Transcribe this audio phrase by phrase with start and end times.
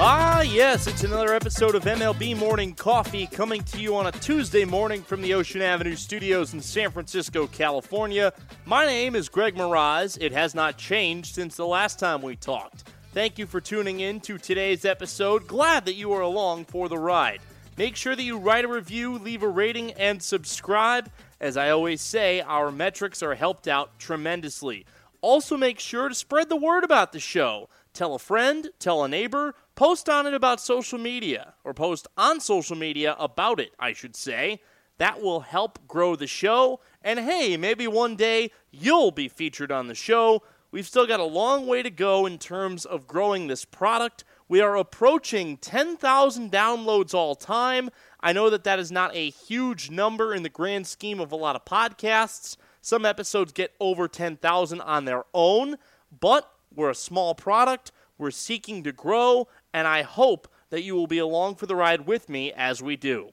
[0.00, 4.64] Ah, yes, it's another episode of MLB Morning Coffee coming to you on a Tuesday
[4.64, 8.32] morning from the Ocean Avenue studios in San Francisco, California.
[8.64, 10.16] My name is Greg Moraz.
[10.20, 12.84] It has not changed since the last time we talked.
[13.12, 15.48] Thank you for tuning in to today's episode.
[15.48, 17.40] Glad that you are along for the ride.
[17.76, 21.10] Make sure that you write a review, leave a rating, and subscribe.
[21.40, 24.86] As I always say, our metrics are helped out tremendously.
[25.22, 27.68] Also, make sure to spread the word about the show.
[27.92, 32.40] Tell a friend, tell a neighbor, post on it about social media, or post on
[32.40, 34.60] social media about it, I should say.
[34.96, 36.80] That will help grow the show.
[37.00, 40.42] And hey, maybe one day you'll be featured on the show.
[40.72, 44.24] We've still got a long way to go in terms of growing this product.
[44.48, 47.88] We are approaching 10,000 downloads all time.
[48.18, 51.36] I know that that is not a huge number in the grand scheme of a
[51.36, 52.56] lot of podcasts.
[52.80, 55.76] Some episodes get over 10,000 on their own,
[56.20, 57.92] but we're a small product.
[58.18, 62.06] We're seeking to grow, and I hope that you will be along for the ride
[62.06, 63.30] with me as we do.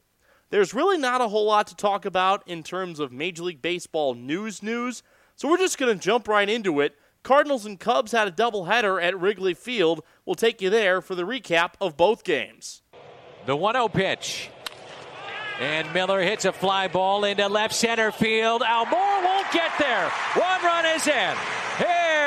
[0.51, 4.13] There's really not a whole lot to talk about in terms of Major League Baseball
[4.13, 5.01] news news,
[5.35, 6.95] so we're just going to jump right into it.
[7.23, 10.03] Cardinals and Cubs had a doubleheader at Wrigley Field.
[10.25, 12.83] We'll take you there for the recap of both games.
[13.47, 14.49] The 1 0 pitch.
[15.59, 18.61] And Miller hits a fly ball into left center field.
[18.61, 20.09] Almora won't get there.
[20.35, 21.35] One run is in.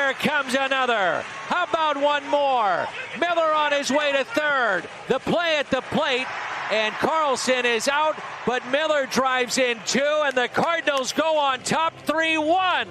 [0.09, 1.21] Here comes another.
[1.21, 2.87] How about one more?
[3.19, 4.89] Miller on his way to third.
[5.07, 6.25] The play at the plate.
[6.71, 11.93] And Carlson is out, but Miller drives in two, and the Cardinals go on top
[12.07, 12.87] 3 1.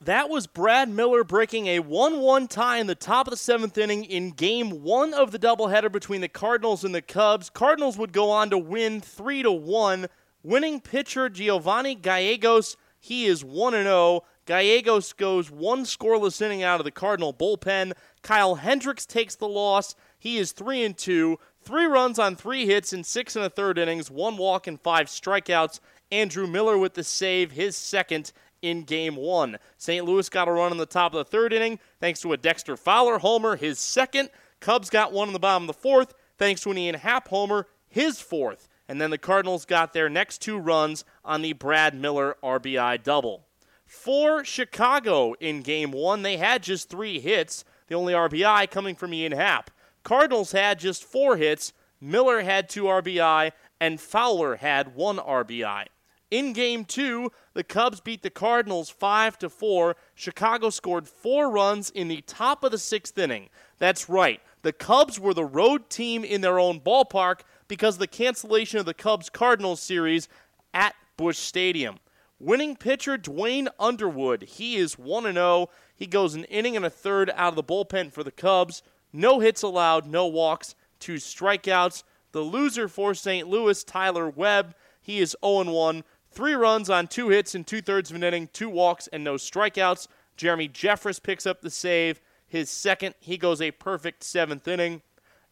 [0.00, 3.78] That was Brad Miller breaking a 1 1 tie in the top of the seventh
[3.78, 7.50] inning in game one of the doubleheader between the Cardinals and the Cubs.
[7.50, 10.08] Cardinals would go on to win 3 1.
[10.42, 14.24] Winning pitcher Giovanni Gallegos, he is 1 0.
[14.48, 17.92] Gallegos goes one scoreless inning out of the Cardinal bullpen.
[18.22, 19.94] Kyle Hendricks takes the loss.
[20.18, 21.38] He is 3 and 2.
[21.60, 25.08] Three runs on three hits in six and a third innings, one walk and five
[25.08, 25.80] strikeouts.
[26.10, 29.58] Andrew Miller with the save, his second in game one.
[29.76, 30.06] St.
[30.06, 32.78] Louis got a run in the top of the third inning thanks to a Dexter
[32.78, 34.30] Fowler homer, his second.
[34.60, 37.66] Cubs got one in the bottom of the fourth thanks to an Ian Happ homer,
[37.86, 38.66] his fourth.
[38.88, 43.47] And then the Cardinals got their next two runs on the Brad Miller RBI double.
[43.88, 49.14] For Chicago in game one, they had just three hits, the only RBI coming from
[49.14, 49.70] Ian Happ.
[50.02, 53.50] Cardinals had just four hits, Miller had two RBI,
[53.80, 55.86] and Fowler had one RBI.
[56.30, 59.96] In game two, the Cubs beat the Cardinals 5 to 4.
[60.14, 63.48] Chicago scored four runs in the top of the sixth inning.
[63.78, 64.42] That's right.
[64.60, 68.84] The Cubs were the road team in their own ballpark because of the cancellation of
[68.84, 70.28] the Cubs Cardinals series
[70.74, 71.98] at Busch Stadium.
[72.40, 75.68] Winning pitcher Duane Underwood, he is 1 0.
[75.94, 78.82] He goes an inning and a third out of the bullpen for the Cubs.
[79.12, 82.04] No hits allowed, no walks, two strikeouts.
[82.32, 83.48] The loser for St.
[83.48, 88.10] Louis, Tyler Webb, he is 0 1 Three runs on two hits in two thirds
[88.10, 90.06] of an inning, two walks, and no strikeouts.
[90.36, 92.20] Jeremy Jeffress picks up the save.
[92.46, 95.02] His second, he goes a perfect seventh inning.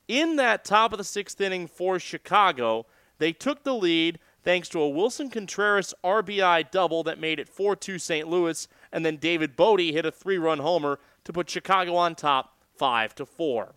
[0.06, 2.86] In that top of the sixth inning for Chicago,
[3.18, 7.75] they took the lead thanks to a Willson Contreras RBI double that made it 4
[7.75, 8.29] 2 St.
[8.29, 12.57] Louis, and then David Bote hit a three run homer to put Chicago on top
[12.77, 13.75] 5 4.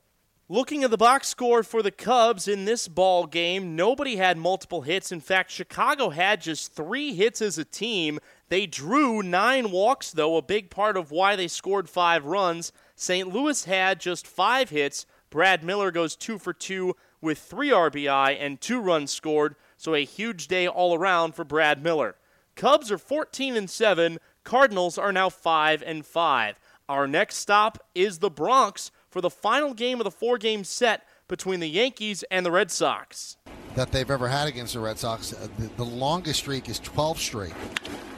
[0.47, 4.81] Looking at the box score for the Cubs in this ball game, nobody had multiple
[4.81, 5.12] hits.
[5.12, 8.19] In fact, Chicago had just three hits as a team.
[8.50, 12.72] They drew nine walks, though, a big part of why they scored five runs.
[12.96, 13.28] St.
[13.28, 15.07] Louis had just five hits.
[15.31, 20.03] Brad Miller goes two for two with three RBI and two runs scored, so a
[20.03, 22.16] huge day all around for Brad Miller.
[22.56, 24.19] Cubs are 14 and 7.
[24.44, 26.59] Cardinals are now 5 and 5.
[26.90, 31.07] Our next stop is the Bronx for the final game of the four game set
[31.29, 33.38] between the Yankees and the Red Sox.
[33.75, 35.31] That they've ever had against the Red Sox.
[35.31, 37.53] Uh, the, the longest streak is 12 straight.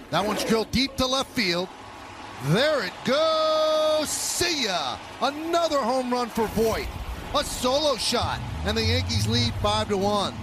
[0.09, 1.69] That one's drilled deep to left field.
[2.45, 4.09] There it goes.
[4.09, 4.97] See ya.
[5.21, 6.87] Another home run for Voit.
[7.37, 10.33] A solo shot, and the Yankees lead 5 to 1.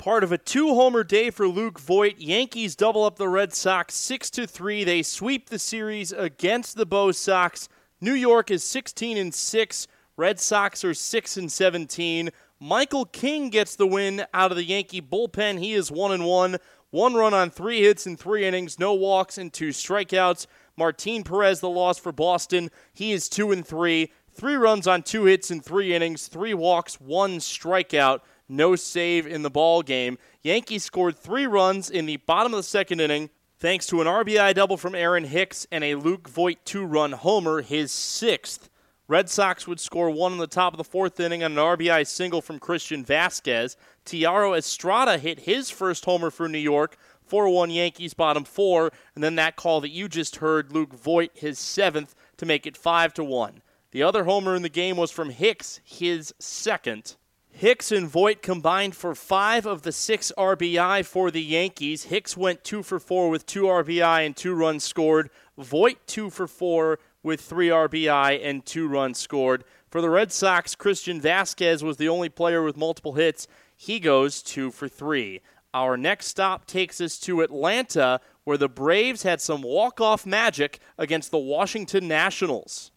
[0.00, 2.16] Part of a two-homer day for Luke Voit.
[2.16, 4.82] Yankees double up the Red Sox 6 to 3.
[4.82, 7.68] They sweep the series against the Bo Sox.
[8.00, 9.86] New York is 16 and 6.
[10.16, 12.30] Red Sox are 6 and 17.
[12.58, 15.58] Michael King gets the win out of the Yankee bullpen.
[15.58, 16.56] He is 1 and 1.
[16.88, 20.46] One run on three hits in three innings, no walks and two strikeouts.
[20.78, 22.70] Martin Perez the loss for Boston.
[22.94, 24.10] He is 2 and 3.
[24.32, 28.20] Three runs on two hits in three innings, three walks, one strikeout,
[28.50, 30.18] no save in the ball game.
[30.42, 34.54] Yankees scored three runs in the bottom of the second inning thanks to an RBI
[34.54, 38.68] double from Aaron Hicks and a Luke Voit two run homer, his sixth.
[39.06, 42.06] Red Sox would score one in the top of the fourth inning on an RBI
[42.06, 43.74] single from Christian Vazquez.
[44.06, 48.92] Thairo Estrada hit his first homer for New York, 4 1 Yankees, bottom four.
[49.14, 52.76] And then that call that you just heard, Luke Voit, his seventh to make it
[52.76, 53.62] 5 to 1.
[53.90, 57.16] The other homer in the game was from Hicks, his second.
[57.60, 62.04] Hicks and Voit combined for five of the six RBI for the Yankees.
[62.04, 65.28] Hicks went two for four with two RBI and two runs scored.
[65.58, 69.64] Voit two for four with three RBI and two runs scored.
[69.90, 73.46] For the Red Sox, Christian Vazquez was the only player with multiple hits.
[73.76, 75.42] He goes two for three.
[75.74, 81.30] Our next stop takes us to Atlanta, where the Braves had some walk-off magic against
[81.30, 82.90] the Washington Nationals.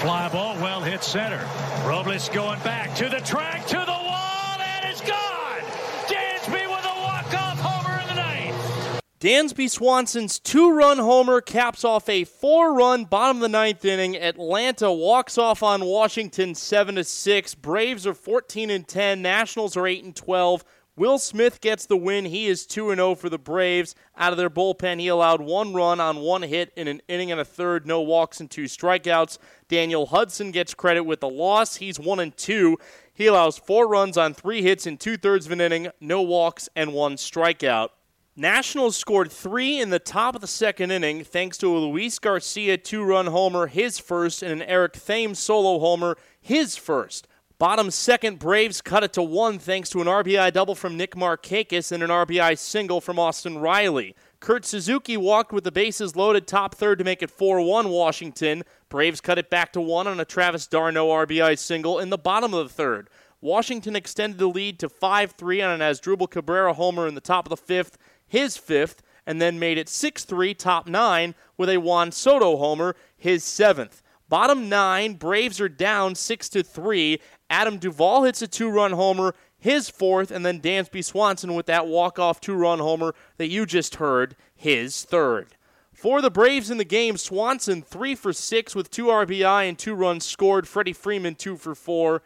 [0.00, 1.46] Fly ball, well hit center.
[1.86, 5.60] Robles going back to the track, to the wall, and it's gone!
[6.08, 9.02] Dansby with a walk-off homer in the ninth.
[9.20, 14.16] Dansby Swanson's two run homer caps off a four run bottom of the ninth inning.
[14.16, 17.54] Atlanta walks off on Washington 7 6.
[17.56, 19.20] Braves are 14 and 10.
[19.20, 20.64] Nationals are 8 and 12.
[20.96, 22.26] Will Smith gets the win.
[22.26, 23.94] He is 2 0 for the Braves.
[24.16, 27.40] Out of their bullpen, he allowed one run on one hit in an inning and
[27.40, 29.38] a third, no walks and two strikeouts.
[29.68, 31.76] Daniel Hudson gets credit with the loss.
[31.76, 32.76] He's 1 and 2.
[33.14, 36.68] He allows four runs on three hits in two thirds of an inning, no walks,
[36.74, 37.90] and one strikeout.
[38.36, 42.78] Nationals scored three in the top of the second inning thanks to a Luis Garcia
[42.78, 47.28] two run homer, his first, and an Eric Thames solo homer, his first.
[47.60, 51.92] Bottom second, Braves cut it to one thanks to an RBI double from Nick Markakis
[51.92, 54.16] and an RBI single from Austin Riley.
[54.40, 58.62] Kurt Suzuki walked with the bases loaded top third to make it 4 1 Washington.
[58.88, 62.54] Braves cut it back to one on a Travis d'Arnaud RBI single in the bottom
[62.54, 63.10] of the third.
[63.42, 67.44] Washington extended the lead to 5 3 on an Asdrubal Cabrera homer in the top
[67.44, 71.76] of the fifth his fifth, and then made it 6 3, top nine, with a
[71.76, 74.02] Juan Soto homer, his seventh.
[74.30, 77.20] Bottom nine, Braves are down 6 to 3.
[77.50, 81.86] Adam Duvall hits a two run homer, his fourth, and then Dansby Swanson with that
[81.86, 85.56] walk off two run homer that you just heard, his third.
[85.92, 89.94] For the Braves in the game, Swanson 3 for 6 with 2 RBI and 2
[89.94, 90.66] runs scored.
[90.66, 92.22] Freddie Freeman 2 for 4.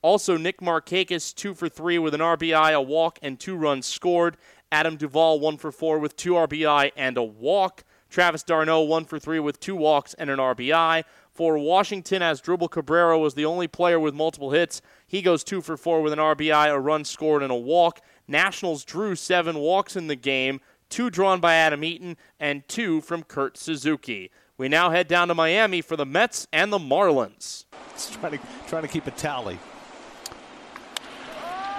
[0.00, 4.36] Also, Nick Markakis 2 for 3 with an RBI, a walk, and 2 runs scored.
[4.72, 7.84] Adam Duvall, one for four with two RBI and a walk.
[8.12, 11.04] Travis d'Arnaud, one for three with two walks and an RBI.
[11.32, 14.82] For Washington, Asdrubal Cabrera was the only player with multiple hits.
[15.06, 18.02] He goes two for four with an RBI, a run scored, and a walk.
[18.28, 20.60] Nationals drew seven walks in the game,
[20.90, 24.30] two drawn by Adam Eaton and two from Kurt Suzuki.
[24.58, 27.64] We now head down to Miami for the Mets and the Marlins.
[28.20, 29.58] trying to, trying to keep a tally.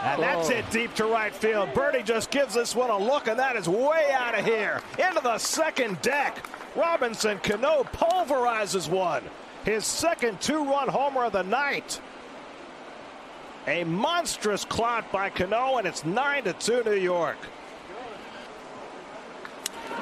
[0.03, 1.73] And that's it deep to right field.
[1.73, 4.81] Birdie just gives this one a look, and that is way out of here.
[4.99, 6.45] Into the second deck.
[6.75, 9.23] Robinson Cano pulverizes one.
[9.63, 12.01] His second two run homer of the night.
[13.65, 17.37] A monstrous clot by Cano, and it's 9 to 2 New York.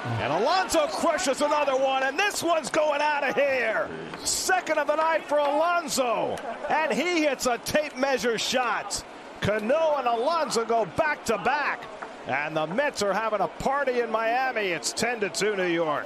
[0.04, 3.88] And Alonso crushes another one, and this one's going out of here.
[4.24, 6.38] Second of the night for Alonso.
[6.70, 9.04] And he hits a tape measure shot.
[9.42, 11.84] Cano and Alonso go back to back.
[12.28, 14.68] And the Mets are having a party in Miami.
[14.68, 16.06] It's 10 to 2 New York.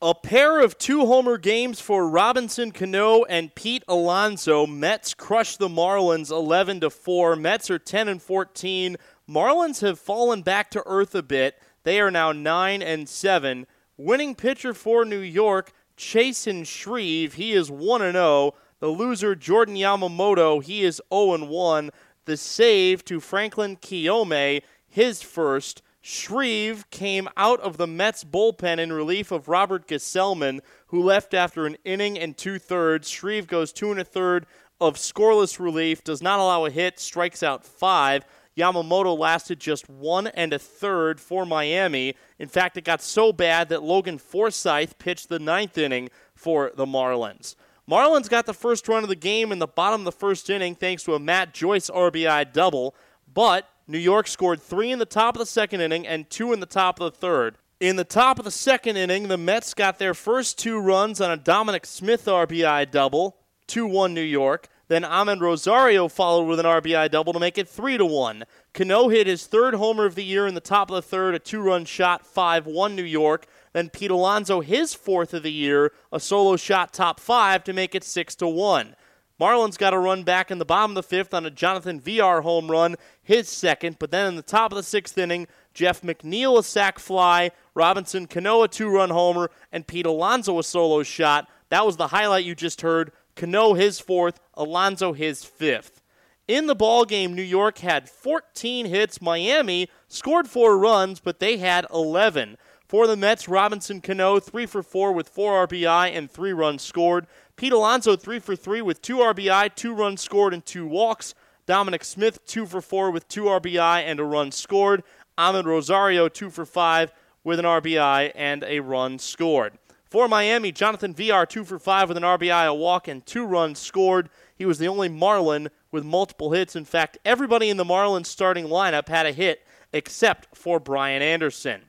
[0.00, 4.66] A pair of two homer games for Robinson Cano and Pete Alonso.
[4.66, 7.34] Mets crush the Marlins 11 to 4.
[7.34, 8.96] Mets are 10 and 14.
[9.28, 11.60] Marlins have fallen back to earth a bit.
[11.82, 13.66] They are now 9 and 7.
[13.96, 18.54] Winning pitcher for New York, Chasen Shreve, he is 1 and 0.
[18.78, 21.90] The loser Jordan Yamamoto, he is 0 and 1
[22.26, 25.82] the save to Franklyn Kilome, his first.
[26.02, 31.66] Shreve came out of the Mets bullpen in relief of Robert Gsellman, who left after
[31.66, 33.08] an inning and two thirds.
[33.08, 34.46] Shreve goes two and a third
[34.80, 38.24] of scoreless relief, does not allow a hit, strikes out five.
[38.56, 42.14] Yamamoto lasted just one and a third for Miami.
[42.38, 46.86] In fact, it got so bad that Logan Forsythe pitched the ninth inning for the
[46.86, 47.56] Marlins.
[47.88, 50.74] Marlins got the first run of the game in the bottom of the first inning
[50.74, 52.96] thanks to a Matt Joyce RBI double,
[53.32, 56.58] but New York scored three in the top of the second inning and two in
[56.58, 57.58] the top of the third.
[57.78, 61.30] In the top of the second inning, the Mets got their first two runs on
[61.30, 63.36] a Dominic Smith RBI double,
[63.68, 64.68] 2 1 New York.
[64.88, 68.44] Then Amed Rosario followed with an RBI double to make it 3 1.
[68.72, 71.38] Cano hit his third homer of the year in the top of the third, a
[71.38, 73.46] two run shot, 5 1 New York.
[73.76, 77.94] Then Pete Alonso, his fourth of the year, a solo shot top five to make
[77.94, 78.96] it 6 to 1.
[79.38, 82.40] Marlins got a run back in the bottom of the fifth on a Jonathan Villar
[82.40, 83.98] home run, his second.
[83.98, 88.26] But then in the top of the sixth inning, Jeff McNeil a sac fly, Robinson
[88.26, 91.46] Cano a two run homer, and Pete Alonso a solo shot.
[91.68, 96.00] That was the highlight you just heard Cano his fourth, Alonso his fifth.
[96.48, 99.20] In the ball game, New York had 14 hits.
[99.20, 102.56] Miami scored four runs, but they had 11.
[102.86, 107.26] For the Mets, Robinson Cano, 3 for 4 with 4 RBI and 3 runs scored.
[107.56, 111.34] Pete Alonso, 3 for 3 with 2 RBI, 2 runs scored, and 2 walks.
[111.66, 115.02] Dominic Smith, 2 for 4 with 2 RBI and a run scored.
[115.36, 117.12] Amed Rosario, 2 for 5
[117.42, 119.78] with an RBI and a run scored.
[120.04, 123.80] For Miami, Jonathan Villar, 2 for 5 with an RBI, a walk, and 2 runs
[123.80, 124.30] scored.
[124.54, 126.76] He was the only Marlin with multiple hits.
[126.76, 131.82] In fact, everybody in the Marlins starting lineup had a hit except for Brian Anderson.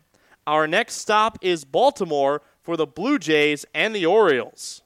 [0.47, 4.81] Our next stop is Baltimore for the Blue Jays and the Orioles.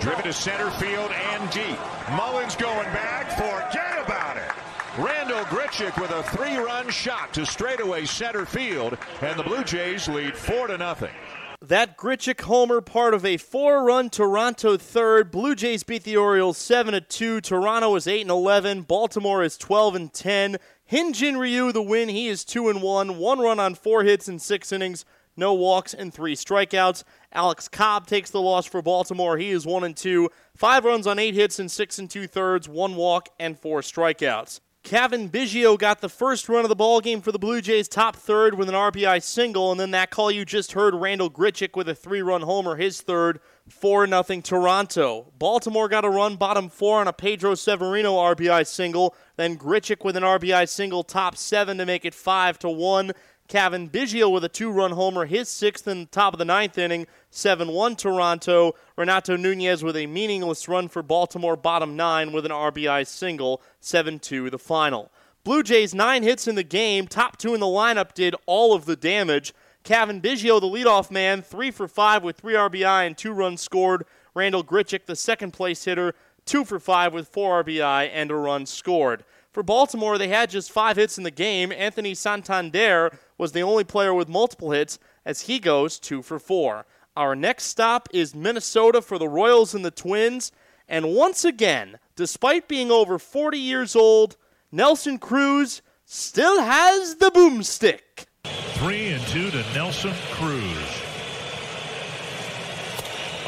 [0.00, 1.78] Driven to center field and deep.
[2.16, 3.30] Mullins going back.
[3.30, 4.50] Forget about it.
[4.98, 10.36] Randall Grichuk with a three-run shot to straightaway center field, and the Blue Jays lead
[10.36, 11.12] four to nothing.
[11.60, 15.30] That Grichuk homer, part of a four-run Toronto third.
[15.30, 17.40] Blue Jays beat the Orioles seven to two.
[17.40, 18.82] Toronto is eight and eleven.
[18.82, 20.56] Baltimore is twelve and ten.
[20.92, 22.10] Hyun-Jin Ryu the win.
[22.10, 23.16] He is two and one.
[23.16, 25.06] One run on four hits in six innings.
[25.38, 27.02] No walks and three strikeouts.
[27.32, 29.38] Alex Cobb takes the loss for Baltimore.
[29.38, 30.28] He is one and two.
[30.54, 32.68] Five runs on eight hits in six and two thirds.
[32.68, 34.60] One walk and four strikeouts.
[34.82, 38.16] Cavan Biggio got the first run of the ball game for the Blue Jays, top
[38.16, 41.88] third with an RBI single, and then that call you just heard, Randall Grichuk with
[41.88, 45.32] a three-run homer, his third, four nothing Toronto.
[45.38, 50.16] Baltimore got a run, bottom four on a Pedro Severino RBI single, then Grichuk with
[50.16, 53.12] an RBI single, top seven to make it five to one.
[53.48, 56.78] Cavan Biggio with a two run homer, his sixth in the top of the ninth
[56.78, 58.74] inning, 7 1 Toronto.
[58.96, 64.18] Renato Nunez with a meaningless run for Baltimore, bottom nine with an RBI single, 7
[64.18, 65.10] 2 the final.
[65.44, 68.84] Blue Jays, nine hits in the game, top two in the lineup did all of
[68.84, 69.52] the damage.
[69.82, 74.04] Cavan Biggio, the leadoff man, three for five with three RBI and two runs scored.
[74.34, 78.66] Randall Grichuk, the second place hitter, two for five with four RBI and a run
[78.66, 79.24] scored.
[79.50, 81.72] For Baltimore, they had just five hits in the game.
[81.72, 86.86] Anthony Santander was the only player with multiple hits as he goes two for four.
[87.16, 90.52] Our next stop is Minnesota for the Royals and the Twins.
[90.88, 94.36] And once again, despite being over 40 years old,
[94.70, 98.26] Nelson Cruz still has the boomstick.
[98.74, 101.02] Three and two to Nelson Cruz.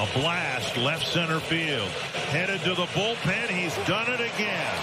[0.01, 1.89] A blast left center field.
[2.35, 3.47] Headed to the bullpen.
[3.47, 4.75] He's done it again.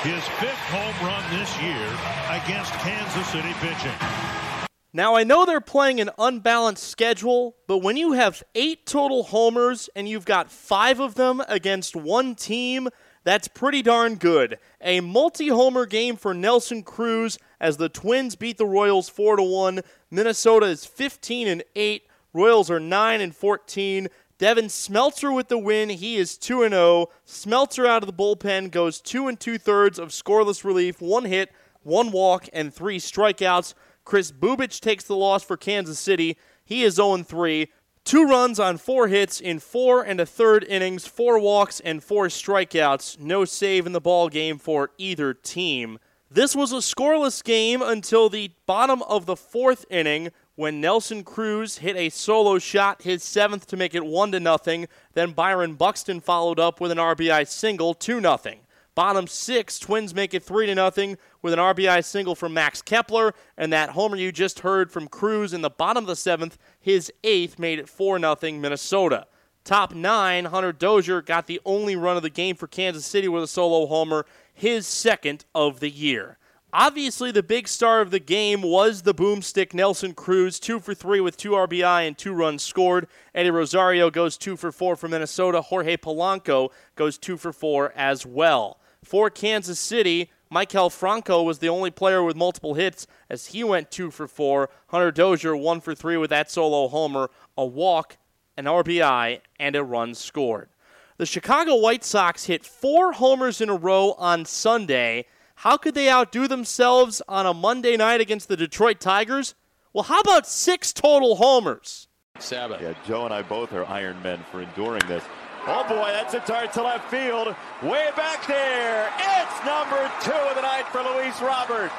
[0.00, 1.84] His fifth home run this year
[2.30, 4.53] against Kansas City pitching.
[4.96, 9.90] Now, I know they're playing an unbalanced schedule, but when you have eight total homers
[9.96, 12.88] and you've got five of them against one team,
[13.24, 14.56] that's pretty darn good.
[14.80, 19.42] A multi homer game for Nelson Cruz as the Twins beat the Royals 4 to
[19.42, 19.80] 1.
[20.12, 22.04] Minnesota is 15 and 8.
[22.32, 24.06] Royals are 9 and 14.
[24.38, 25.88] Devin Smeltzer with the win.
[25.88, 27.08] He is 2 0.
[27.26, 31.50] Smeltzer out of the bullpen goes 2 and 2 thirds of scoreless relief, one hit,
[31.82, 33.74] one walk, and three strikeouts.
[34.04, 36.36] Kris Bubic takes the loss for Kansas City.
[36.64, 37.68] He is 0 3.
[38.04, 42.26] Two runs on four hits in four and a third innings, four walks and four
[42.26, 43.18] strikeouts.
[43.18, 45.98] No save in the ball game for either team.
[46.30, 51.78] This was a scoreless game until the bottom of the fourth inning when Nelson Cruz
[51.78, 54.86] hit a solo shot, his seventh to make it one to nothing.
[55.14, 58.60] Then Byron Buxton followed up with an RBI single, two nothing.
[58.94, 63.34] Bottom six, Twins make it three to nothing with an RBI single from Max Kepler,
[63.56, 67.12] and that homer you just heard from Cruz in the bottom of the seventh, his
[67.24, 69.26] eighth made it four nothing Minnesota.
[69.64, 73.42] Top nine, Hunter Dozier got the only run of the game for Kansas City with
[73.42, 76.38] a solo homer, his second of the year.
[76.72, 81.20] Obviously, the big star of the game was the boomstick Nelson Cruz, two for three
[81.20, 83.08] with two RBI and two runs scored.
[83.34, 85.62] Eddie Rosario goes two for four for Minnesota.
[85.62, 88.78] Jorge Polanco goes two for four as well.
[89.04, 93.90] For Kansas City, Maikel Franco was the only player with multiple hits as he went
[93.90, 94.70] two for four.
[94.88, 98.16] Hunter Dozier one for three with that solo homer, a walk,
[98.56, 100.68] an RBI, and a run scored.
[101.16, 106.10] The Chicago White Sox hit four homers in a row on Sunday how could they
[106.10, 109.54] outdo themselves on a Monday night against the Detroit Tigers?
[109.92, 112.08] Well, how about six total homers?
[112.38, 112.82] Sabbath.
[112.82, 115.22] Yeah, Joe and I both are Iron Men for enduring this.
[115.66, 117.54] Oh boy, that's a dart to left field.
[117.82, 119.10] Way back there.
[119.18, 121.90] It's number two of the night for Luis Robert.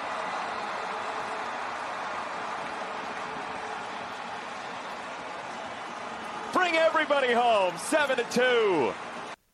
[6.54, 7.74] Bring everybody home.
[7.78, 8.94] Seven to two.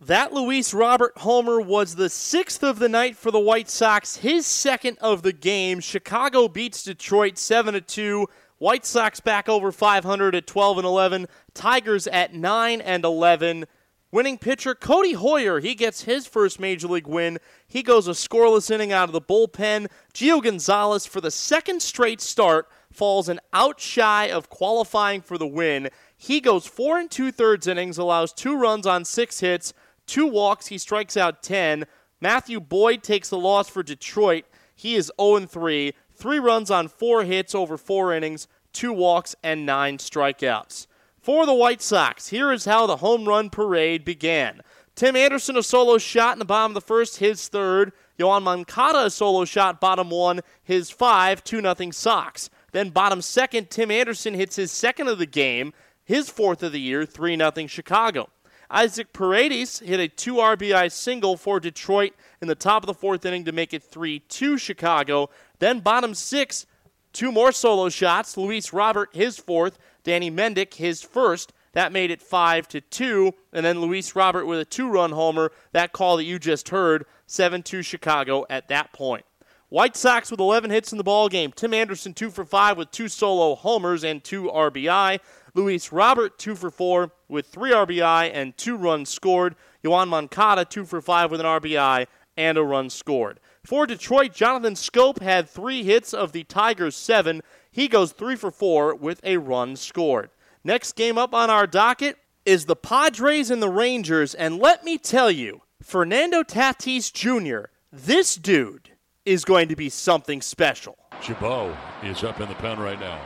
[0.01, 4.45] That Luis Robert homer was the sixth of the night for the White Sox, his
[4.45, 5.79] second of the game.
[5.79, 8.27] Chicago beats Detroit 7 to 2.
[8.57, 11.27] White Sox back over 500 at 12 and 11.
[11.53, 13.65] Tigers at 9 and 11.
[14.13, 17.39] Winning pitcher Codi Heuer, he gets his first major league win.
[17.65, 19.89] He goes a scoreless inning out of the bullpen.
[20.13, 25.47] Gio Gonzalez, for the second straight start, falls an out shy of qualifying for the
[25.47, 25.89] win.
[26.17, 29.73] He goes four and two thirds innings, allows two runs on six hits,
[30.05, 30.67] two walks.
[30.67, 31.85] He strikes out 10.
[32.19, 34.43] Matthew Boyd takes the loss for Detroit.
[34.75, 39.65] He is 0 3, three runs on four hits over four innings, two walks, and
[39.65, 40.87] nine strikeouts.
[41.21, 44.61] For the White Sox, here is how the home run parade began.
[44.95, 47.91] Tim Anderson, a solo shot in the bottom of the first, his third.
[48.19, 52.49] Yoan Moncada, a solo shot, bottom one, his five, 2 0 Sox.
[52.71, 55.73] Then bottom second, Tim Anderson hits his second of the game,
[56.03, 58.29] his fourth of the year, 3 0 Chicago.
[58.71, 63.25] Isaac Paredes hit a two RBI single for Detroit in the top of the fourth
[63.25, 65.29] inning to make it 3 2 Chicago.
[65.59, 66.65] Then bottom six,
[67.13, 68.37] two more solo shots.
[68.37, 69.77] Luis Robert, his fourth.
[70.03, 71.53] Danny Mendick, his first.
[71.73, 73.33] That made it 5 to 2.
[73.53, 75.51] And then Luis Robert with a two run homer.
[75.71, 79.25] That call that you just heard, 7 2 Chicago at that point.
[79.69, 81.53] White Sox with 11 hits in the ball game.
[81.53, 85.19] Tim Anderson 2 for 5 with two solo homers and 2 RBI.
[85.53, 89.55] Luis Robert 2 for 4 with 3 RBI and 2 runs scored.
[89.81, 92.05] Yoan Moncada 2 for 5 with an RBI
[92.35, 93.39] and a run scored.
[93.65, 97.41] For Detroit, Jonathan Schoop had 3 hits of the Tigers' 7.
[97.71, 100.29] He goes 3 for 4 with a run scored.
[100.61, 104.97] Next game up on our docket is the Padres and the Rangers, and let me
[104.97, 108.91] tell you, Fernando Tatis Jr., this dude
[109.25, 110.97] is going to be something special.
[111.21, 111.73] Chabot
[112.03, 113.21] is up in the pen right now.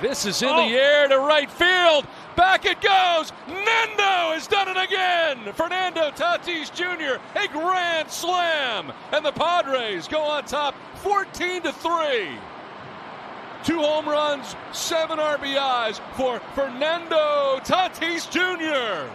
[0.00, 0.68] This is in oh.
[0.68, 2.06] the air to right field.
[2.36, 3.32] Back it goes.
[3.48, 5.52] Nando has done it again.
[5.54, 7.18] Fernando Tatis Jr.
[7.34, 12.28] a grand slam, and the Padres go on top, 14 to three.
[13.64, 19.10] Two home runs, seven RBIs for Fernando Tatis Jr.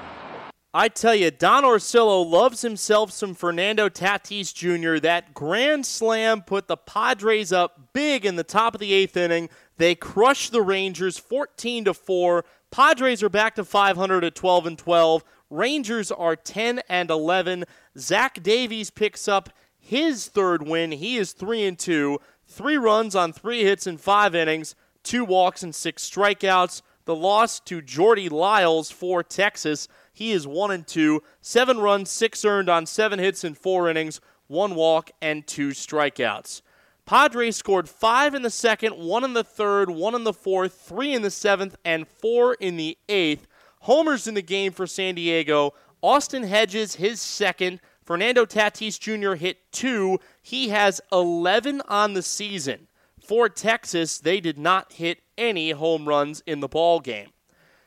[0.74, 5.00] I tell you, Don Orsillo loves himself some Fernando Tatis Jr.
[5.00, 9.50] That grand slam put the Padres up big in the top of the eighth inning.
[9.78, 12.46] They crush the Rangers 14 to 4.
[12.72, 15.24] Padres are back to 500 at 12 and 12.
[15.50, 17.66] Rangers are 10 and 11.
[17.98, 20.94] Zach Davies picks up his third win.
[20.94, 22.18] He is 3 and 2.
[22.48, 26.82] Three runs on three hits in five innings, two walks and six strikeouts.
[27.06, 29.88] The loss to Jordy Lyles for Texas.
[30.14, 34.20] He is one and two, seven runs, six earned on seven hits in four innings,
[34.48, 36.62] one walk and two strikeouts.
[37.06, 41.14] Padres scored five in the second, one in the third, one in the fourth, three
[41.14, 43.48] in the seventh, and four in the eighth.
[43.82, 45.74] Homers in the game for San Diego.
[46.02, 47.80] Austin Hedges, his second.
[48.04, 49.34] Fernando Tatis Jr.
[49.34, 50.20] hit two.
[50.42, 52.88] He has 11 on the season.
[53.20, 57.30] For Texas, they did not hit any home runs in the ball game.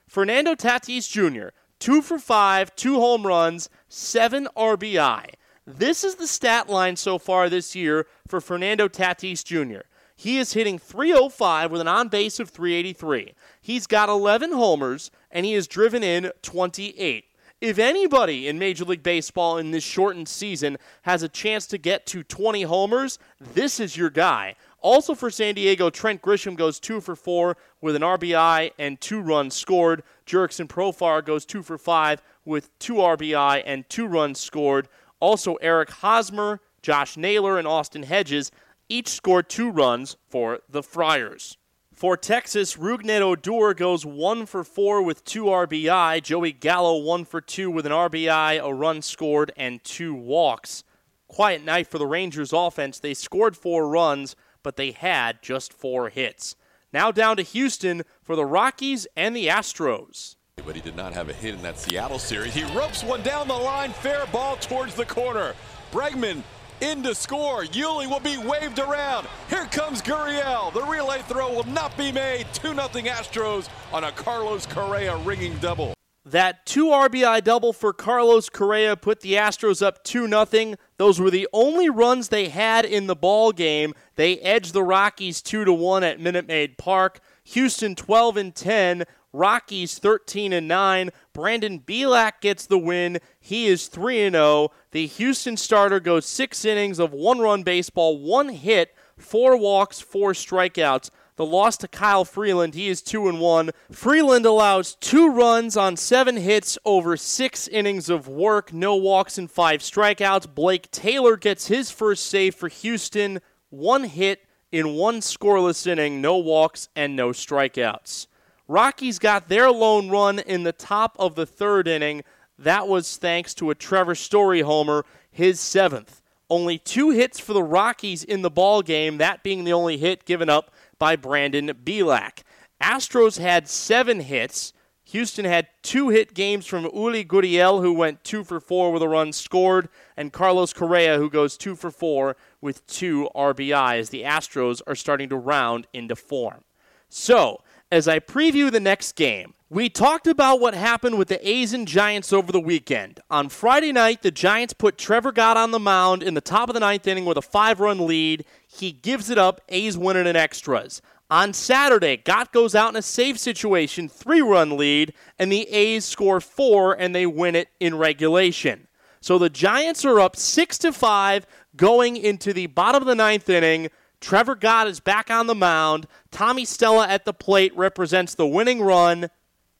[0.08, 1.48] Fernando Tatis Jr.,
[1.78, 5.30] two for five, two home runs, seven RBI.
[5.66, 9.86] This is the stat line so far this year for Fernando Tatis Jr.
[10.14, 13.34] He is hitting 305 with an on base of 383.
[13.60, 17.24] He's got 11 homers and he has driven in 28.
[17.60, 22.04] If anybody in Major League Baseball in this shortened season has a chance to get
[22.06, 24.56] to 20 homers, this is your guy.
[24.80, 29.22] Also for San Diego, Trent Grisham goes two for four with an RBI and two
[29.22, 30.02] runs scored.
[30.26, 34.88] Jurickson Profar goes two for five with two RBI and two runs scored.
[35.20, 38.50] Also, Eric Hosmer, Josh Naylor, and Austin Hedges
[38.88, 41.56] each scored two runs for the Friars.
[41.94, 46.22] For Texas, Rougned Odor goes one for four with two RBI.
[46.22, 50.82] Joey Gallo one for two with an RBI, a run scored, and two walks.
[51.28, 52.98] Quiet night for the Rangers offense.
[52.98, 56.56] They scored four runs, but they had just four hits.
[56.92, 60.34] Now down to Houston for the Rockies and the Astros.
[60.64, 62.54] But he did not have a hit in that Seattle series.
[62.54, 65.54] He ropes one down the line, fair ball towards the corner.
[65.92, 66.42] Bregman
[66.80, 67.64] in to score.
[67.64, 69.26] Yuli will be waved around.
[69.50, 70.72] Here comes Gurriel.
[70.72, 72.46] The relay throw will not be made.
[72.54, 75.92] 2 0 Astros on a Carlos Correa ringing double.
[76.24, 80.76] That 2 RBI double for Carlos Correa put the Astros up 2 0.
[80.96, 83.92] Those were the only runs they had in the ball game.
[84.14, 87.20] They edged the Rockies 2 1 at Minute Maid Park.
[87.44, 91.10] Houston 12 and 10 Rockies 13 and 9.
[91.32, 93.18] Brandon Bielak gets the win.
[93.40, 94.70] He is 3 and 0.
[94.92, 101.10] The Houston starter goes 6 innings of one-run baseball, one hit, four walks, four strikeouts.
[101.34, 103.70] The loss to Kyle Freeland, he is 2 and 1.
[103.90, 109.50] Freeland allows 2 runs on 7 hits over 6 innings of work, no walks and
[109.50, 110.54] 5 strikeouts.
[110.54, 116.36] Blake Taylor gets his first save for Houston, one hit in one scoreless inning, no
[116.36, 118.28] walks and no strikeouts.
[118.66, 122.22] Rockies got their lone run in the top of the third inning.
[122.58, 126.22] That was thanks to a Trevor Story homer, his seventh.
[126.48, 130.24] Only two hits for the Rockies in the ball game, that being the only hit
[130.24, 132.42] given up by Brandon Bielak.
[132.82, 134.72] Astros had seven hits.
[135.06, 139.08] Houston had two hit games from Yuli Gurriel, who went two for four with a
[139.08, 144.10] run scored, and Carlos Correa, who goes two for four with two RBIs.
[144.10, 146.64] The Astros are starting to round into form.
[147.08, 147.60] So,
[147.94, 151.86] as I preview the next game, we talked about what happened with the A's and
[151.86, 153.20] Giants over the weekend.
[153.30, 156.74] On Friday night, the Giants put Trevor Gott on the mound in the top of
[156.74, 158.44] the ninth inning with a five run lead.
[158.66, 161.02] He gives it up, A's win it in extras.
[161.30, 166.04] On Saturday, Gott goes out in a safe situation, three run lead, and the A's
[166.04, 168.88] score four and they win it in regulation.
[169.20, 173.48] So the Giants are up six to five going into the bottom of the ninth
[173.48, 173.88] inning.
[174.24, 176.06] Trevor Gott is back on the mound.
[176.30, 179.28] Tommy Stella at the plate represents the winning run,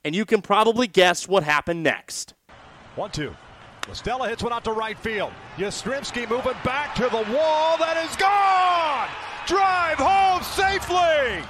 [0.04, 2.34] and you can probably guess what happened next.
[2.94, 3.34] One, two.
[3.94, 5.32] Stella hits one out to right field.
[5.56, 7.78] Yastrzemski moving back to the wall.
[7.78, 9.08] That is gone!
[9.46, 11.42] Drive home safely!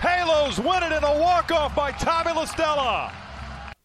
[0.00, 3.12] Halos win it in a walk-off by Tommy La Stella.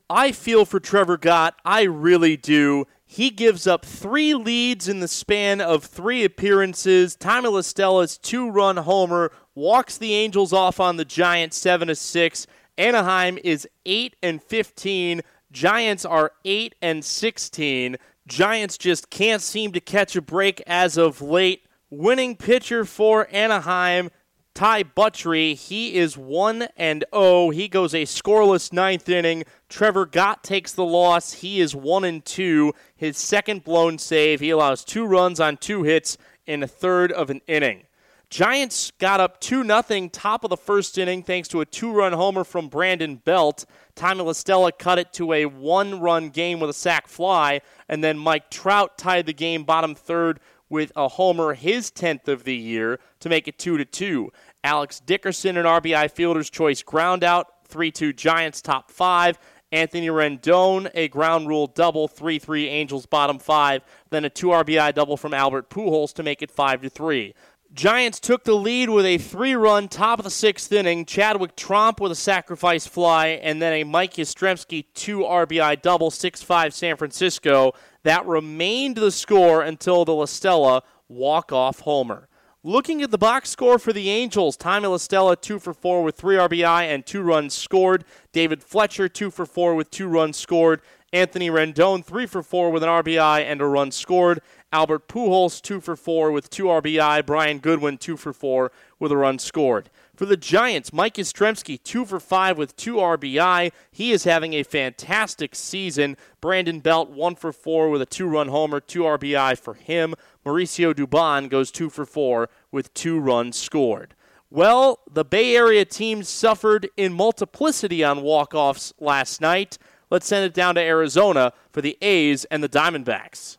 [0.10, 1.56] I feel for Trevor Gott.
[1.66, 2.86] I really do.
[3.14, 7.16] He gives up three leads in the span of three appearances.
[7.16, 12.48] Tommy La Stella's two-run homer walks the Angels off on the Giants, seven to six.
[12.76, 15.22] Anaheim is eight and fifteen.
[15.52, 17.98] Giants are eight and sixteen.
[18.26, 21.68] Giants just can't seem to catch a break as of late.
[21.92, 24.10] Winning pitcher for Anaheim,
[24.54, 27.50] Ty Buttrey, he is 1 and 0.
[27.50, 29.46] He goes a scoreless ninth inning.
[29.68, 31.34] Trevor Gott takes the loss.
[31.34, 32.72] He is 1 and 2.
[32.96, 34.42] His second blown save.
[34.42, 37.86] He allows two runs on two hits in a third of an inning.
[38.30, 42.14] Giants got up 2 0 top of the first inning thanks to a two run
[42.14, 43.66] homer from Brandon Belt.
[43.96, 48.04] Tommy La Stella cut it to a one run game with a sac fly, and
[48.04, 50.40] then Mike Trout tied the game bottom third
[50.74, 54.32] with a homer, his 10th of the year, to make it 2 to 2.
[54.64, 59.38] Alex Dickerson, an RBI fielder's choice ground out, 3 2 Giants top five.
[59.72, 63.84] Anthony Rendon, a ground rule double, 3 3 Angels bottom five.
[64.10, 67.36] Then a 2 RBI double from Albert Pujols to make it 5 to 3.
[67.74, 71.06] Giants took the lead with a three run top of the sixth inning.
[71.06, 76.44] Chadwick Tromp with a sacrifice fly, and then a Mike Yastrzemski two RBI double, 6
[76.44, 77.74] 5 San Francisco.
[78.04, 82.28] That remained the score until the La Stella walk off homer.
[82.66, 86.16] Looking at the box score for the Angels, Tommy La Stella 2 for 4 with
[86.16, 88.06] 3 RBI and 2 runs scored.
[88.32, 90.82] David Fletcher 2 for 4 with 2 runs scored.
[91.12, 94.42] Anthony Rendon 3 for 4 with an RBI and a run scored.
[94.72, 97.26] Albert Pujols 2 for 4 with 2 RBI.
[97.26, 99.90] Brian Goodwin 2 for 4 with a run scored.
[100.24, 103.74] For the Giants, Mike Yastrzemski, 2 for 5 with 2 RBI.
[103.92, 106.16] He is having a fantastic season.
[106.40, 110.16] Brandon Belt, 1 for 4 with a 2 run homer, 2 RBI for him.
[110.46, 114.16] Mauricio Dubon goes 2 for 4 with 2 runs scored.
[114.50, 119.78] Well, the Bay Area teams suffered in multiplicity on walk offs last night.
[120.10, 123.58] Let's send it down to Arizona for the A's and the Diamondbacks.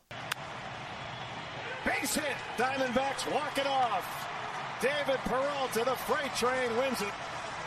[1.85, 2.25] Base hit.
[2.57, 4.24] Diamondbacks walk it off.
[4.85, 7.09] David Peralta, the freight train, wins it.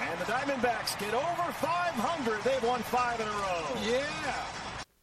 [0.08, 2.44] And the Diamondbacks get over 500.
[2.44, 3.66] They've won five in a row.
[3.84, 4.46] Yeah.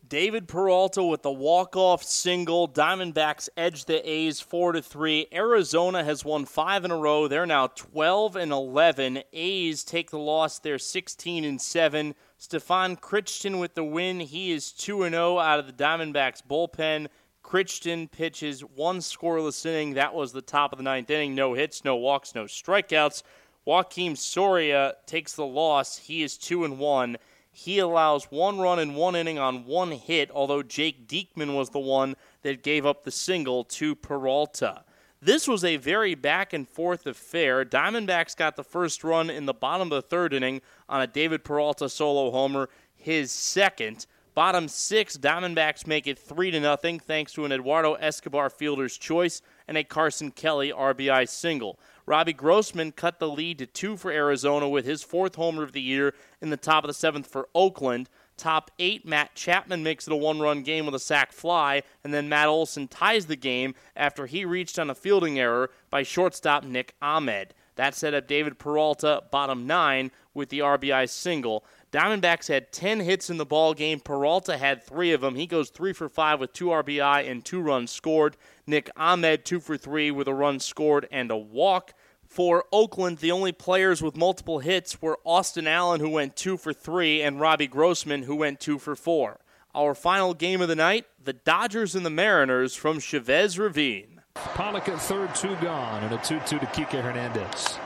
[0.09, 2.68] David Peralta with the walk-off single.
[2.68, 5.27] Diamondbacks edge the A's 4 to 3.
[5.33, 7.27] Arizona has won 5 in a row.
[7.27, 9.24] They're now 12 and 11.
[9.33, 10.61] A's take the loss.
[10.61, 12.14] They're 16 and 7.
[12.38, 14.20] Stefan Crichton with the win.
[14.20, 17.09] He is 2 and 0 out of the Diamondbacks bullpen.
[17.55, 19.95] Crichton pitches one scoreless inning.
[19.95, 21.37] That was the top of the ninth inning.
[21.37, 23.23] No hits, no walks, no strikeouts.
[23.64, 25.97] Joakim Soria takes the loss.
[25.97, 27.17] He is two and one.
[27.53, 31.79] He allows one run in one inning on one hit, although Jake Diekman was the
[31.79, 34.83] one that gave up the single to Peralta.
[35.23, 37.64] This was a very back and forth affair.
[37.64, 41.45] Diamondbacks got the first run in the bottom of the third inning on a David
[41.45, 44.07] Peralta solo homer, his second.
[44.35, 49.40] Bottom six, Diamondbacks make it 3 to nothing thanks to an Eduardo Escobar fielder's choice
[49.68, 51.79] and a Carson Kelly RBI single.
[52.05, 55.81] Robbie Grossman cut the lead to two for Arizona with his fourth homer of the
[55.81, 58.09] year in the top of the seventh for Oakland.
[58.37, 62.12] Top eight, Matt Chapman makes it a one run game with a sac fly, and
[62.12, 66.64] then Matt Olson ties the game after he reached on a fielding error by shortstop
[66.64, 67.55] Nick Ahmed.
[67.77, 71.64] That set up David Peralta, bottom nine, with the RBI single.
[71.94, 74.00] Diamondbacks had 10 hits in the ball game.
[74.00, 75.37] Peralta had three of them.
[75.37, 78.37] He goes three for five with two RBI and two runs scored.
[78.66, 81.94] Nick Ahmed two for three with a run scored and a walk.
[82.26, 86.72] For Oakland, the only players with multiple hits were Austin Allen, who went two for
[86.72, 89.38] three, and Robbie Grossman, who went two for four.
[89.72, 94.20] Our final game of the night the Dodgers and the Mariners from Chavez Ravine.
[94.35, 97.78] Pollock at third, two gone, and a 2 2 to Kike Hernandez.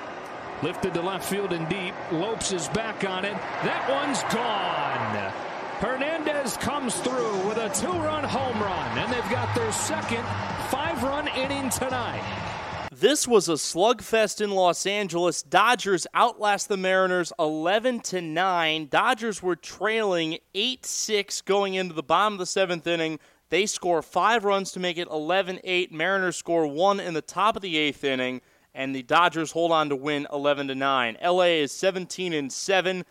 [0.61, 1.95] Lifted to left field and deep.
[2.11, 3.35] Lopes is back on it.
[3.63, 5.33] That one's gone.
[5.79, 10.25] Hernandez comes through with a two run home run, and they've got their second
[10.69, 12.25] five run inning tonight.
[12.91, 15.45] This was a slugfest in Los Angeles.
[15.45, 18.89] Dodgers outlast the Mariners 11 to 9.
[18.89, 23.21] Dodgers were trailing 8-6 going into the bottom of the 7th inning.
[23.51, 25.93] They score 5 runs to make it 11-8.
[25.93, 28.41] Mariners score 1 in the top of the 8th inning
[28.75, 31.19] and the Dodgers hold on to win 11 to 9.
[31.23, 33.05] LA is 17 and 7.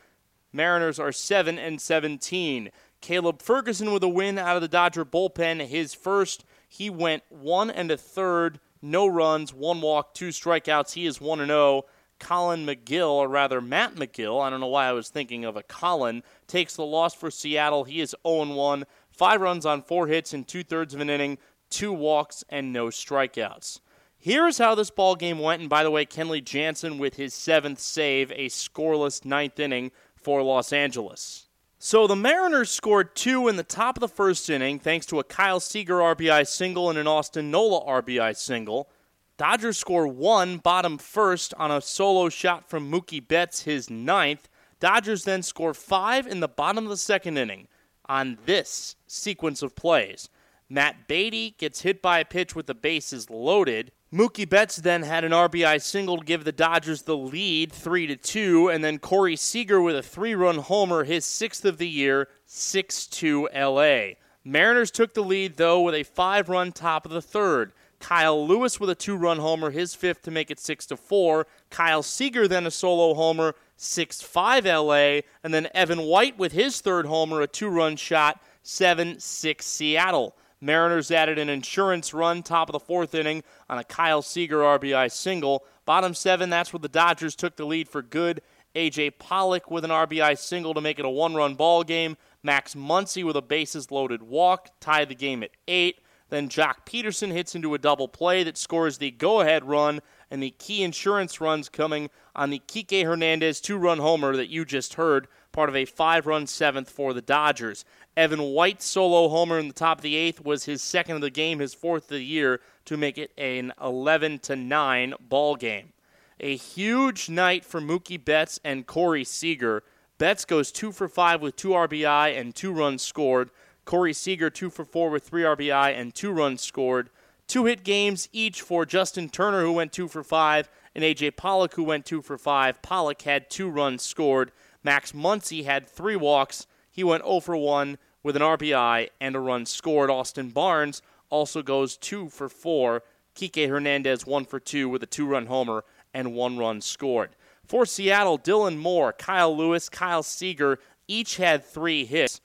[0.54, 2.70] Mariners are 7 and 17.
[3.02, 6.46] Caleb Ferguson with a win out of the Dodger bullpen, his first.
[6.68, 10.94] He went 1 and a third no runs, one walk, two strikeouts.
[10.94, 11.84] He is 1 and 0.
[12.20, 15.62] Colin McGill, or rather Matt Magill, I don't know why I was thinking of a
[15.62, 17.84] Colin, takes the loss for Seattle.
[17.84, 18.86] He is 0 1.
[19.12, 21.38] Five runs on four hits in two thirds of an inning,
[21.70, 23.82] two walks, and no strikeouts.
[24.28, 25.62] Here's how this ball game went.
[25.62, 30.44] And by the way, Kenley Jansen with his seventh save, a scoreless ninth inning for
[30.44, 31.48] Los Angeles.
[31.80, 35.24] So the Mariners scored two in the top of the first inning thanks to a
[35.24, 38.90] Kyle Seager RBI single and an Austin Nola RBI single.
[39.38, 44.50] Dodgers score one, bottom first, on a solo shot from Mookie Betts, his ninth.
[44.82, 47.70] Dodgers then score five in the bottom of the second inning
[48.10, 50.28] on this sequence of plays.
[50.70, 53.94] Matt Beaty gets hit by a pitch with the bases loaded.
[54.14, 58.16] Mookie Betts then had an RBI single to give the Dodgers the lead, three to
[58.16, 63.06] two, and then Corey Seager with a three-run homer, his sixth of the year, six
[63.08, 64.12] to LA.
[64.46, 67.74] Mariners took the lead though with a five-run top of the third.
[68.00, 71.46] Kyle Lewis with a two-run homer, his fifth to make it six to four.
[71.70, 76.80] Kyle Seager then a solo homer, six five LA, and then Evan White with his
[76.80, 80.34] third homer, a two-run shot, seven six Seattle.
[80.60, 85.12] Mariners added an insurance run top of the fourth inning on a Kyle Seager RBI
[85.12, 85.66] single.
[85.86, 88.42] Bottom seven, that's where the Dodgers took the lead for good.
[88.76, 89.12] A.J.
[89.12, 92.18] Pollock with an RBI single to make it a one run ball game.
[92.44, 96.00] Max Muncy with a bases loaded walk tied the game at eight.
[96.30, 100.44] Then Joc Pederson hits into a double play that scores the go ahead run, and
[100.44, 104.96] the key insurance runs coming on the Kike Hernandez two run homer that you just
[104.96, 107.84] heard, part of a five run seventh for the Dodgers.
[108.16, 111.32] Evan White's solo homer in the top of the eighth was his second of the
[111.32, 115.94] game, his fourth of the year, to make it an 11 to 9 ball game.
[116.40, 119.82] A huge night for Mookie Betts and Corey Seager.
[120.20, 123.50] Betts goes two for five with two RBI and two runs scored.
[123.84, 127.10] Corey Seager two for four with three RBI and two runs scored.
[127.48, 131.74] Two hit games each for Justin Turner, who went two for five, and AJ Pollock,
[131.74, 132.80] who went two for five.
[132.84, 134.52] Pollock had two runs scored.
[134.84, 136.68] Max Muncy had three walks.
[136.90, 140.10] He went 0 for 1 with an RBI and a run scored.
[140.10, 143.04] Austin Barnes also goes two for four.
[143.36, 147.30] Kike Hernandez one for two with a two run homer and one run scored.
[147.66, 152.42] For Seattle, Dylan Moore, Kyle Lewis, Kyle Seager each had three hits.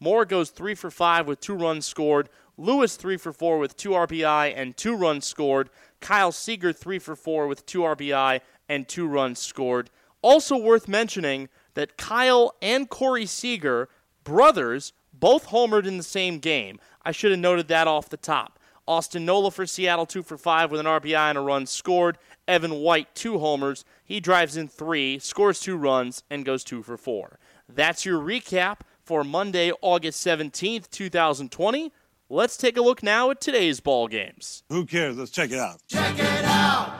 [0.00, 2.28] Moore goes three for five with two runs scored.
[2.56, 5.70] Lewis three for four with two RBI and two runs scored.
[6.00, 9.90] Kyle Seager three for four with two RBI and two runs scored.
[10.22, 13.88] Also worth mentioning that Kyle and Corey Seager,
[14.22, 16.78] brothers, both homered in the same game.
[17.04, 18.58] I should have noted that off the top.
[18.86, 22.18] Austin Nola for Seattle, two for five with an RBI and a run scored.
[22.46, 23.84] Evan White, two homers.
[24.04, 27.38] He drives in three, scores two runs, and goes two for four.
[27.68, 31.92] That's your recap for Monday, August 17th, 2020.
[32.28, 34.64] Let's take a look now at today's ball games.
[34.68, 35.16] Who cares?
[35.16, 35.80] Let's check it out.
[35.88, 36.93] Check it out.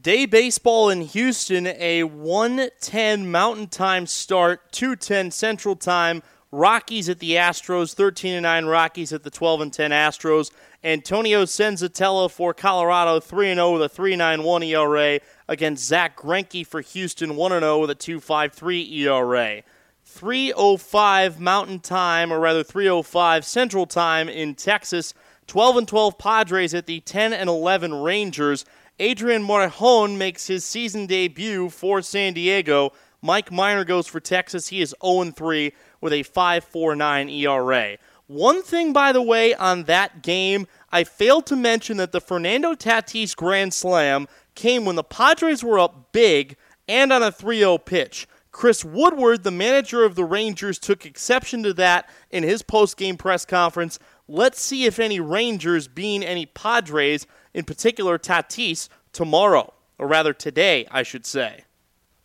[0.00, 6.22] Day baseball in Houston, a 110 Mountain Time start, 210 Central Time.
[6.52, 10.52] Rockies at the Astros, 13 and 9 Rockies at the 12 and 10 Astros.
[10.82, 17.36] Antonio Senzatela for Colorado, 3 0 with a 3.91 ERA against Zack Greinke for Houston,
[17.36, 19.62] 1 0 with a 2.53 ERA.
[20.04, 25.12] 305 Mountain Time, or rather 305 Central Time in Texas.
[25.46, 28.64] 12 and 12 Padres at the 10 and 11 Rangers.
[29.00, 32.92] Adrian Morejon makes his season debut for San Diego.
[33.22, 34.68] Mike Minor goes for Texas.
[34.68, 37.96] He is 0 3 with a 5.49 ERA.
[38.26, 42.74] One thing, by the way, on that game, I failed to mention that the Fernando
[42.74, 47.78] Tatis Grand Slam came when the Padres were up big and on a 3 0
[47.78, 48.28] pitch.
[48.52, 53.16] Chris Woodward, the manager of the Rangers, took exception to that in his post game
[53.16, 53.98] press conference.
[54.28, 59.72] Let's see if any Rangers being any Padres, in particular Tatis, tomorrow.
[59.98, 61.64] or rather today, I should say.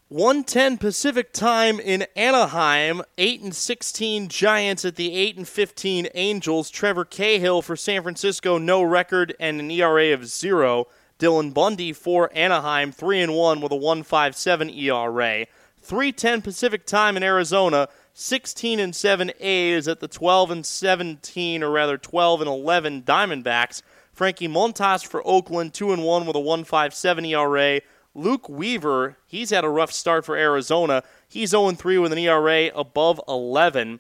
[0.09, 3.01] 110 Pacific time in Anaheim.
[3.17, 6.69] 8 and 16 Giants at the 8 and 15 Angels.
[6.69, 10.87] Trevor Cahill for San Francisco, no record and an ERA of 0.
[11.17, 15.47] Dylan Bundy for Anaheim, 3 and 1 with a 1.57 ERA.
[15.81, 17.89] 310 Pacific time in Arizona.
[18.13, 23.81] 16 and 7 A's at the 12 and 17 or rather 12 and 11 Diamondbacks.
[24.15, 27.81] Frankie Montas for Oakland, 2 and 1 with a 1.57 ERA.
[28.13, 31.03] Luke Weaver, he's had a rough start for Arizona.
[31.27, 33.99] He's 0 3 with an ERA above 11.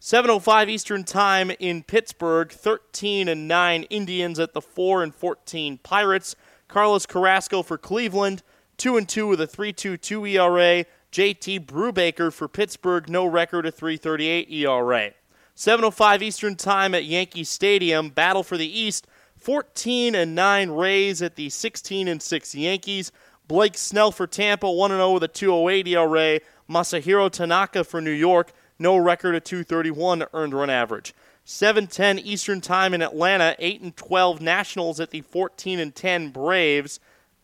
[0.00, 2.50] 7:05 Eastern Time in Pittsburgh.
[2.50, 6.34] 13 and 9 Indians at the 4 and 14 Pirates.
[6.66, 8.42] Carlos Carrasco for Cleveland,
[8.78, 10.86] 2 and 2 with a 3.22 ERA.
[11.12, 15.12] JT Brubaker for Pittsburgh, no record, a 3.38 ERA.
[15.54, 18.08] 7:05 Eastern Time at Yankee Stadium.
[18.08, 19.06] Battle for the East.
[19.44, 23.12] 14 and 9 Rays at the 16 and 6 Yankees.
[23.46, 26.40] Blake Snell for Tampa, 1 0 with a 208 ERA.
[26.66, 31.12] Masahiro Tanaka for New York, no record of 231 earned run average.
[31.44, 36.98] 7:10 Eastern Time in Atlanta, 8 and 12 Nationals at the 14 and 10 Braves.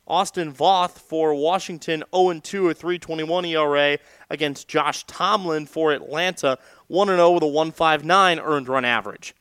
[0.06, 3.98] Austin Voth for Washington, 0 and 2, a 321 ERA
[4.30, 9.34] against Josh Tomlin for Atlanta, 1 0 with a 159 earned run average.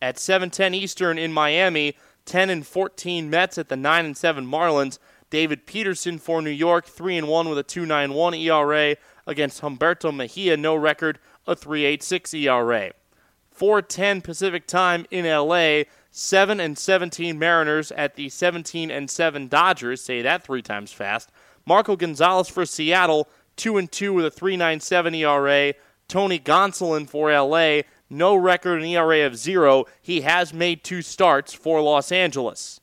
[0.00, 4.98] At 7:10 Eastern in Miami, 10 and 14 Mets at the 9 and 7 Marlins.
[5.30, 10.56] David Peterson for New York, 3 and 1 with a 2.91 ERA against Humberto Mejia,
[10.56, 12.92] no record, a 3.86 ERA.
[13.58, 20.00] 4:10 Pacific Time in LA, 7 and 17 Mariners at the 17 and 7 Dodgers,
[20.00, 21.30] say that 3 times fast.
[21.66, 25.74] Marco Gonzales for Seattle, 2 and 2 with a 3.97 ERA.
[26.06, 29.84] Tony Gonsolin for LA, no record, an ERA of 0.
[30.00, 32.80] He has made two starts for Los Angeles.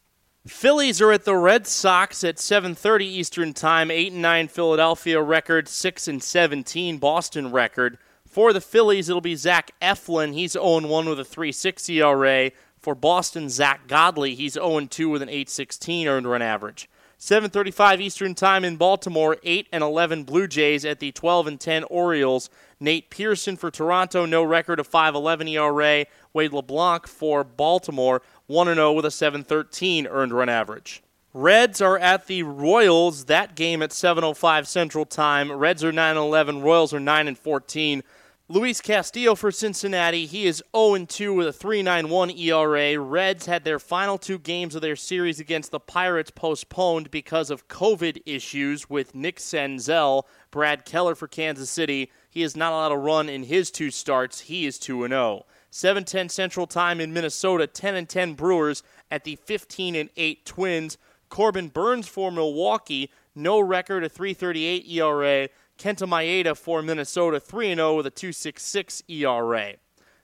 [0.48, 3.90] Phillies are at the Red Sox at 7:30 Eastern Time.
[3.90, 7.98] 8 and 9 Philadelphia record, 6 and 17 Boston record.
[8.30, 10.34] For the Phillies, it'll be Zach Eflin.
[10.36, 12.52] He's 0 1 with a 3.60 ERA.
[12.80, 14.36] For Boston, Zack Godley.
[14.36, 16.88] He's 0 2 with an 8.16 earned run average.
[17.18, 19.38] 7:35 Eastern Time in Baltimore.
[19.42, 22.52] 8 and 11 Blue Jays at the 12 and 10 Orioles.
[22.80, 26.06] Nate Pearson for Toronto, no record of 5.11 ERA.
[26.34, 31.02] Wade LeBlanc for Baltimore, 1 0 with a 7.13 earned run average.
[31.34, 33.26] Reds are at the Royals.
[33.26, 35.52] That game at 7:05 Central Time.
[35.52, 36.62] Reds are 9 11.
[36.62, 38.04] Royals are 9 and 14.
[38.48, 40.28] Luis Castillo for Cincinnati.
[40.28, 42.98] He is 0 2 with a 3.91 ERA.
[42.98, 47.68] Reds had their final two games of their series against the Pirates postponed because of
[47.68, 50.24] COVID issues with Nick Senzel.
[50.52, 52.12] Brad Keller for Kansas City.
[52.36, 54.42] He is not allowed to run in his two starts.
[54.42, 55.46] He is 2 0.
[55.72, 57.66] 7:10 Central Time in Minnesota.
[57.66, 60.98] 10 and 10 Brewers at the 15 and 8 Twins.
[61.30, 63.10] Corbin Burnes for Milwaukee.
[63.36, 65.48] No record, a 3.38 ERA.
[65.80, 69.76] Kenta Maeda for Minnesota, 3 0 with a 2.66 ERA.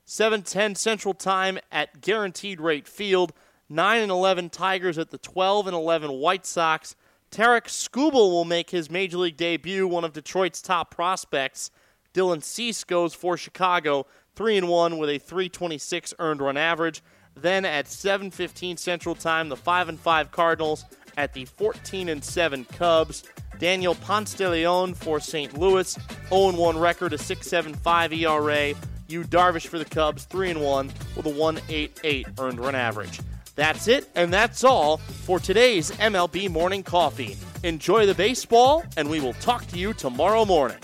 [0.05, 3.31] 7:10 Central Time at Guaranteed Rate Field.
[3.69, 6.93] 9 and 11 Tigers at the 12 and 11 White Sox.
[7.31, 11.71] Tarek Skubal will make his major league debut, one of Detroit's top prospects.
[12.13, 17.01] Dylan Cease goes for Chicago, 3 and 1 with a 326 earned run average.
[17.35, 20.83] Then at 7:15 Central Time, the 5 and 5 Cardinals
[21.15, 23.23] at the 14 and 7 Cubs.
[23.59, 25.57] Daniel Ponce de Leon for St.
[25.57, 25.97] Louis,
[26.29, 28.73] 0 1 record, a 6.75 ERA.
[29.07, 33.19] Yu Darvish for the Cubs, 3 1 with a 1.88 earned run average.
[33.55, 37.37] That's it, and that's all for today's MLB Morning Coffee.
[37.63, 40.79] Enjoy the baseball, and we will talk to you tomorrow morning.